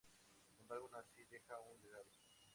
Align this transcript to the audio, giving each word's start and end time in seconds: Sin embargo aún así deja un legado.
Sin 0.47 0.61
embargo 0.61 0.87
aún 0.87 0.95
así 0.99 1.23
deja 1.29 1.59
un 1.59 1.79
legado. 1.83 2.05